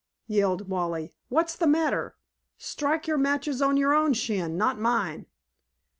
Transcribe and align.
yelled 0.25 0.67
Wally. 0.67 1.13
"What's 1.29 1.55
the 1.55 1.67
matter? 1.67 2.15
Strike 2.57 3.05
your 3.05 3.19
matches 3.19 3.61
on 3.61 3.77
your 3.77 3.93
own 3.93 4.13
shin, 4.13 4.57
not 4.57 4.79
mine." 4.79 5.27